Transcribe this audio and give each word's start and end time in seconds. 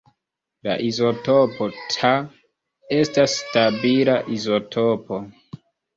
La 0.67 0.77
izotopo 0.85 1.67
Ta 1.95 2.13
estas 2.97 3.35
stabila 3.43 4.17
izotopo. 4.39 5.21